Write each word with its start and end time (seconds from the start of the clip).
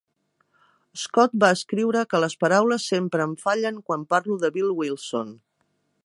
Scott 1.01 1.35
va 1.43 1.49
escriure 1.57 2.01
que 2.13 2.21
les 2.23 2.35
paraules 2.45 2.87
sempre 2.93 3.27
em 3.29 3.35
fallen 3.43 3.77
quan 3.91 4.07
parlo 4.15 4.39
de 4.45 4.51
Bill 4.57 4.73
Wilson. 4.81 5.37